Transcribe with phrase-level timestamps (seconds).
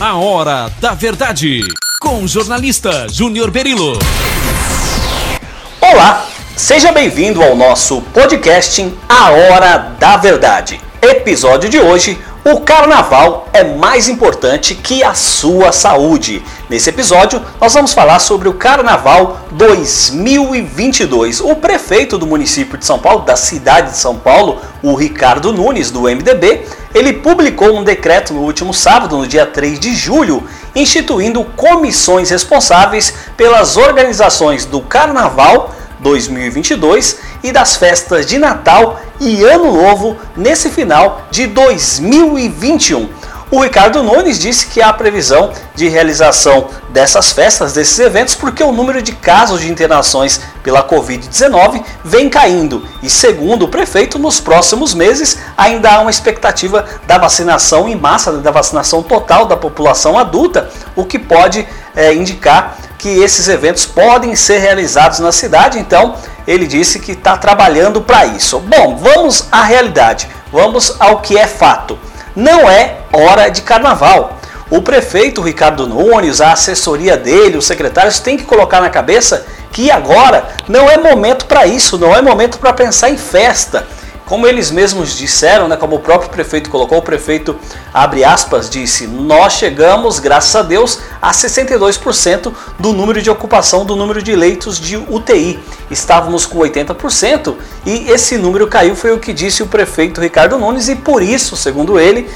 [0.00, 1.60] A Hora da Verdade,
[2.00, 3.98] com o jornalista Júnior Berilo.
[5.80, 6.26] Olá,
[6.56, 10.80] seja bem-vindo ao nosso podcast A Hora da Verdade.
[11.00, 16.42] Episódio de hoje: o carnaval é mais importante que a sua saúde.
[16.68, 21.40] Nesse episódio, nós vamos falar sobre o Carnaval 2022.
[21.40, 25.92] O prefeito do município de São Paulo, da cidade de São Paulo, o Ricardo Nunes,
[25.92, 30.42] do MDB, ele publicou um decreto no último sábado, no dia 3 de julho,
[30.74, 39.72] instituindo comissões responsáveis pelas organizações do Carnaval 2022 e das festas de Natal e Ano
[39.72, 43.08] Novo nesse final de 2021.
[43.52, 48.72] O Ricardo Nunes disse que há previsão de realização dessas festas, desses eventos, porque o
[48.72, 52.82] número de casos de internações pela Covid-19 vem caindo.
[53.02, 58.32] E segundo o prefeito, nos próximos meses ainda há uma expectativa da vacinação em massa,
[58.38, 64.34] da vacinação total da população adulta, o que pode é, indicar que esses eventos podem
[64.34, 65.78] ser realizados na cidade.
[65.78, 66.14] Então,
[66.46, 68.58] ele disse que está trabalhando para isso.
[68.60, 71.98] Bom, vamos à realidade, vamos ao que é fato.
[72.34, 74.38] Não é hora de carnaval.
[74.70, 79.90] O prefeito Ricardo Nunes, a assessoria dele, os secretários têm que colocar na cabeça que
[79.90, 83.86] agora não é momento para isso, não é momento para pensar em festa.
[84.26, 87.56] Como eles mesmos disseram, né, como o próprio prefeito colocou, o prefeito,
[87.92, 93.96] abre aspas, disse: Nós chegamos, graças a Deus, a 62% do número de ocupação do
[93.96, 95.58] número de leitos de UTI.
[95.90, 100.88] Estávamos com 80% e esse número caiu, foi o que disse o prefeito Ricardo Nunes,
[100.88, 102.30] e por isso, segundo ele,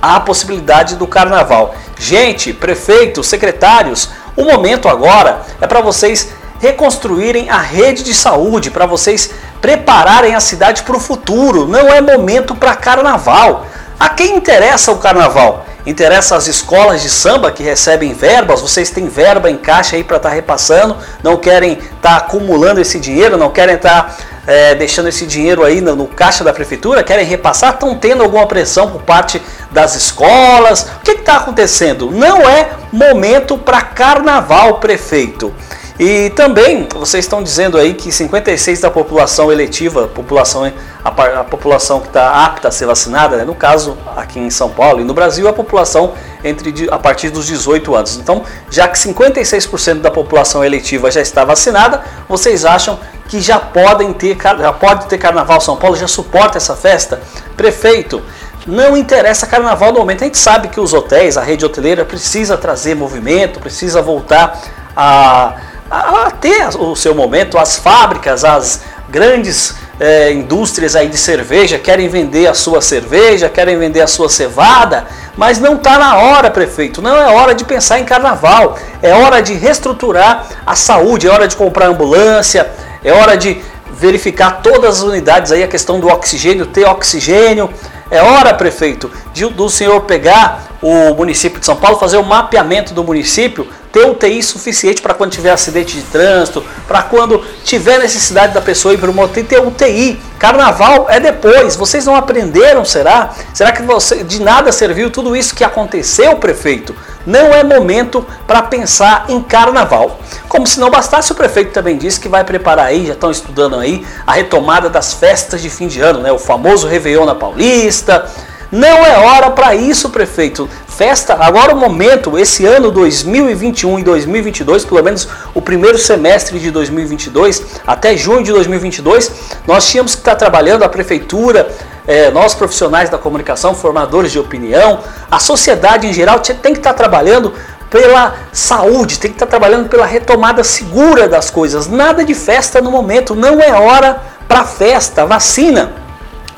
[0.00, 1.74] a possibilidade do carnaval.
[1.98, 6.30] Gente, prefeitos, secretários, o momento agora é para vocês
[6.62, 11.66] reconstruírem a rede de saúde, para vocês prepararem a cidade para o futuro.
[11.66, 13.66] Não é momento para carnaval.
[13.98, 15.66] A quem interessa o carnaval?
[15.84, 20.18] Interessa as escolas de samba que recebem verbas, vocês têm verba em caixa aí para
[20.18, 24.76] estar tá repassando, não querem estar tá acumulando esse dinheiro, não querem estar tá, é,
[24.76, 28.88] deixando esse dinheiro aí no, no, caixa da prefeitura, querem repassar, estão tendo alguma pressão
[28.88, 30.82] por parte das escolas.
[30.82, 32.12] O que está acontecendo?
[32.12, 35.52] Não é momento para carnaval, prefeito.
[35.98, 40.72] E também vocês estão dizendo aí que 56 da população eletiva, população,
[41.04, 43.44] a, a população que está apta a ser vacinada, né?
[43.44, 47.46] no caso aqui em São Paulo e no Brasil, a população entre a partir dos
[47.46, 48.16] 18 anos.
[48.16, 52.98] Então, já que 56% da população eletiva já está vacinada, vocês acham
[53.28, 57.20] que já podem ter, já pode ter carnaval São Paulo, já suporta essa festa?
[57.56, 58.22] Prefeito,
[58.66, 60.22] não interessa carnaval no momento.
[60.22, 64.58] A gente sabe que os hotéis, a rede hoteleira precisa trazer movimento, precisa voltar
[64.96, 65.54] a
[65.92, 67.58] a, ter o seu momento.
[67.58, 73.78] As fábricas, as grandes é, indústrias aí de cerveja querem vender a sua cerveja, querem
[73.78, 77.02] vender a sua cevada, mas não está na hora, prefeito.
[77.02, 78.78] Não é hora de pensar em carnaval.
[79.02, 82.70] É hora de reestruturar a saúde, é hora de comprar ambulância,
[83.04, 83.60] é hora de
[83.92, 87.70] verificar todas as unidades aí, a questão do oxigênio, ter oxigênio.
[88.10, 92.92] É hora, prefeito, de, do senhor pegar o município de São Paulo, fazer o mapeamento
[92.92, 98.54] do município, ter UTI suficiente para quando tiver acidente de trânsito, para quando tiver necessidade
[98.54, 100.18] da pessoa ir para o motel, ter UTI.
[100.38, 101.76] Carnaval é depois.
[101.76, 103.32] Vocês não aprenderam, será?
[103.52, 106.96] Será que você, de nada serviu tudo isso que aconteceu, prefeito?
[107.24, 110.18] Não é momento para pensar em carnaval.
[110.48, 113.78] Como se não bastasse, o prefeito também disse que vai preparar aí, já estão estudando
[113.78, 116.32] aí, a retomada das festas de fim de ano, né?
[116.32, 118.28] O famoso Réveillon na Paulista
[118.72, 120.66] não é hora para isso, prefeito.
[120.88, 126.70] Festa, agora o momento, esse ano 2021 e 2022, pelo menos o primeiro semestre de
[126.70, 129.30] 2022, até junho de 2022,
[129.66, 131.70] nós tínhamos que estar trabalhando, a prefeitura,
[132.06, 135.00] é, nós profissionais da comunicação, formadores de opinião,
[135.30, 137.52] a sociedade em geral tem que estar trabalhando
[137.90, 141.88] pela saúde, tem que estar trabalhando pela retomada segura das coisas.
[141.88, 144.18] Nada de festa no momento, não é hora
[144.48, 146.01] para festa, vacina.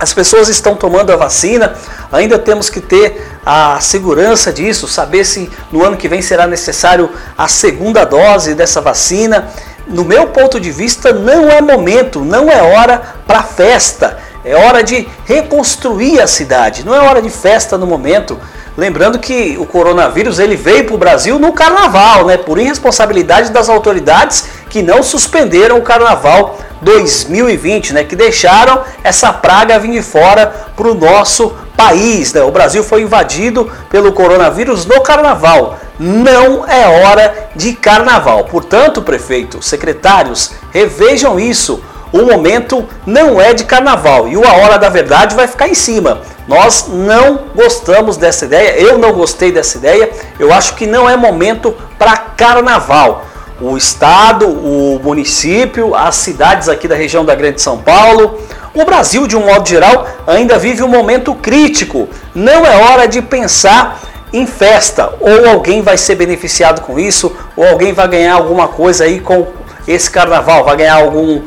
[0.00, 1.74] As pessoas estão tomando a vacina,
[2.10, 7.10] ainda temos que ter a segurança disso, saber se no ano que vem será necessário
[7.36, 9.48] a segunda dose dessa vacina.
[9.86, 14.16] No meu ponto de vista, não é momento, não é hora para festa.
[14.42, 18.40] É hora de reconstruir a cidade, não é hora de festa no momento.
[18.78, 22.38] Lembrando que o coronavírus ele veio para o Brasil no carnaval, né?
[22.38, 28.04] Por irresponsabilidade das autoridades que não suspenderam o carnaval 2020, né?
[28.04, 30.46] Que deixaram essa praga vir de fora
[30.76, 32.32] para o nosso país.
[32.32, 32.42] Né?
[32.42, 35.78] O Brasil foi invadido pelo coronavírus no carnaval.
[35.98, 38.44] Não é hora de carnaval.
[38.44, 41.82] Portanto, prefeito, secretários, revejam isso.
[42.12, 45.74] O momento não é de carnaval e o A Hora da Verdade vai ficar em
[45.74, 46.22] cima.
[46.48, 51.16] Nós não gostamos dessa ideia, eu não gostei dessa ideia, eu acho que não é
[51.16, 53.26] momento para carnaval.
[53.60, 58.38] O estado, o município, as cidades aqui da região da Grande São Paulo,
[58.74, 62.08] o Brasil de um modo geral ainda vive um momento crítico.
[62.34, 64.00] Não é hora de pensar
[64.32, 69.04] em festa, ou alguém vai ser beneficiado com isso, ou alguém vai ganhar alguma coisa
[69.04, 69.46] aí com
[69.86, 71.42] esse carnaval, vai ganhar algum.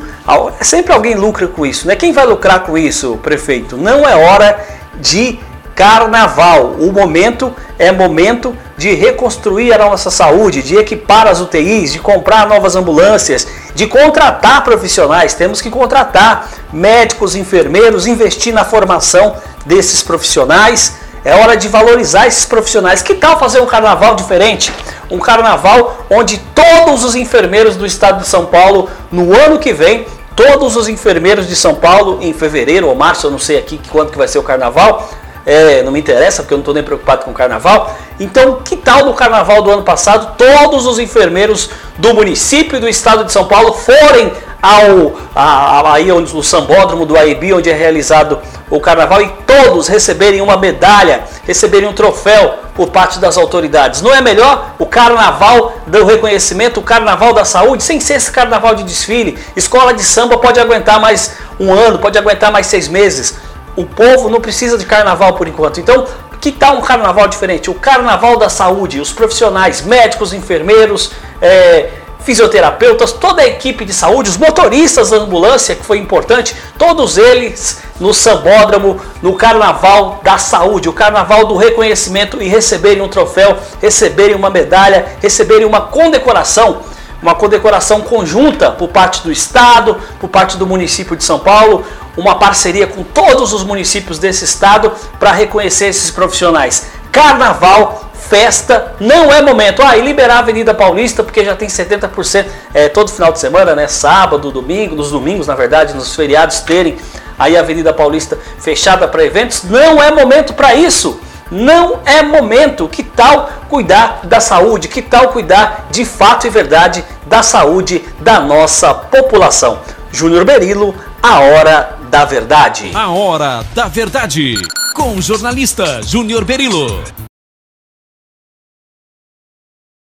[0.60, 1.96] Sempre alguém lucra com isso, né?
[1.96, 3.76] Quem vai lucrar com isso, prefeito?
[3.76, 4.58] Não é hora
[5.00, 5.40] de
[5.74, 6.76] carnaval.
[6.78, 12.46] O momento é momento de reconstruir a nossa saúde, de equipar as UTIs, de comprar
[12.46, 15.34] novas ambulâncias, de contratar profissionais.
[15.34, 19.36] Temos que contratar médicos, enfermeiros, investir na formação
[19.66, 20.96] desses profissionais.
[21.24, 23.02] É hora de valorizar esses profissionais.
[23.02, 24.72] Que tal fazer um carnaval diferente?
[25.10, 30.06] Um carnaval onde todos os enfermeiros do estado de São Paulo, no ano que vem,
[30.36, 34.10] todos os enfermeiros de São Paulo, em fevereiro ou março, eu não sei aqui quando
[34.10, 35.08] que vai ser o carnaval,
[35.46, 37.94] é, não me interessa porque eu não estou nem preocupado com o carnaval.
[38.18, 42.88] Então, que tal no carnaval do ano passado todos os enfermeiros do município e do
[42.88, 44.32] estado de São Paulo forem
[44.62, 48.38] ao a, aí onde, no sambódromo do AIB, onde é realizado
[48.70, 54.00] o carnaval, e todos receberem uma medalha, receberem um troféu por parte das autoridades.
[54.00, 58.74] Não é melhor o carnaval do reconhecimento, o carnaval da saúde, sem ser esse carnaval
[58.74, 59.38] de desfile?
[59.54, 63.36] Escola de samba pode aguentar mais um ano, pode aguentar mais seis meses.
[63.76, 65.80] O povo não precisa de carnaval por enquanto.
[65.80, 66.06] Então,
[66.40, 67.70] que tal um carnaval diferente?
[67.70, 71.90] O carnaval da saúde, os profissionais, médicos, enfermeiros, é,
[72.24, 77.82] fisioterapeutas, toda a equipe de saúde, os motoristas da ambulância, que foi importante, todos eles
[78.00, 84.34] no sambódromo, no carnaval da saúde, o carnaval do reconhecimento e receberem um troféu, receberem
[84.34, 86.80] uma medalha, receberem uma condecoração
[87.22, 91.84] uma condecoração conjunta por parte do Estado, por parte do município de São Paulo,
[92.16, 96.86] uma parceria com todos os municípios desse estado para reconhecer esses profissionais.
[97.10, 99.82] Carnaval, festa, não é momento.
[99.82, 103.74] Ah, e liberar a Avenida Paulista, porque já tem 70% é, todo final de semana,
[103.74, 103.86] né?
[103.86, 106.96] Sábado, domingo, nos domingos, na verdade, nos feriados, terem
[107.38, 109.64] aí a Avenida Paulista fechada para eventos.
[109.64, 111.20] Não é momento para isso.
[111.50, 112.88] Não é momento.
[112.88, 114.88] Que tal cuidar da saúde?
[114.88, 119.78] Que tal cuidar de fato e verdade da saúde da nossa população?
[120.12, 122.90] Júnior Berilo, a hora da verdade.
[122.94, 124.54] A hora da verdade.
[124.94, 127.02] Com o jornalista Júnior Berilo.